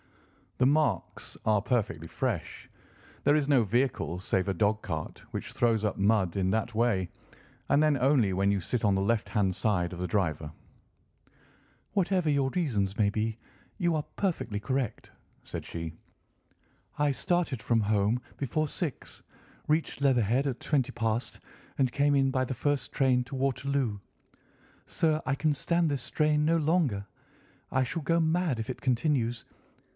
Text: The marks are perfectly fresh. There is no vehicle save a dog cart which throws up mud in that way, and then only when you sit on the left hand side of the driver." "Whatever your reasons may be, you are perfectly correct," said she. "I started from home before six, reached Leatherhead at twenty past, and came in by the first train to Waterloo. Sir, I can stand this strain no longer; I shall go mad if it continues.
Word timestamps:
The 0.57 0.65
marks 0.67 1.37
are 1.45 1.61
perfectly 1.61 2.07
fresh. 2.07 2.69
There 3.23 3.35
is 3.35 3.47
no 3.47 3.63
vehicle 3.63 4.19
save 4.19 4.47
a 4.47 4.53
dog 4.53 4.81
cart 4.81 5.19
which 5.31 5.53
throws 5.53 5.85
up 5.85 5.97
mud 5.97 6.35
in 6.37 6.51
that 6.51 6.75
way, 6.75 7.09
and 7.69 7.81
then 7.81 7.97
only 7.97 8.33
when 8.33 8.51
you 8.51 8.59
sit 8.59 8.83
on 8.85 8.93
the 8.95 9.01
left 9.01 9.29
hand 9.29 9.55
side 9.55 9.93
of 9.93 9.99
the 9.99 10.07
driver." 10.07 10.51
"Whatever 11.93 12.29
your 12.29 12.49
reasons 12.51 12.97
may 12.97 13.09
be, 13.09 13.37
you 13.77 13.95
are 13.95 14.03
perfectly 14.15 14.59
correct," 14.59 15.11
said 15.43 15.65
she. 15.65 15.93
"I 16.97 17.11
started 17.11 17.61
from 17.61 17.79
home 17.81 18.19
before 18.37 18.67
six, 18.67 19.23
reached 19.67 20.01
Leatherhead 20.01 20.45
at 20.45 20.59
twenty 20.59 20.91
past, 20.91 21.39
and 21.77 21.91
came 21.91 22.13
in 22.15 22.29
by 22.31 22.45
the 22.45 22.55
first 22.55 22.91
train 22.91 23.23
to 23.25 23.35
Waterloo. 23.35 23.99
Sir, 24.85 25.21
I 25.25 25.33
can 25.33 25.53
stand 25.55 25.89
this 25.89 26.03
strain 26.03 26.43
no 26.43 26.57
longer; 26.57 27.05
I 27.71 27.83
shall 27.83 28.03
go 28.03 28.19
mad 28.19 28.59
if 28.59 28.69
it 28.69 28.81
continues. 28.81 29.45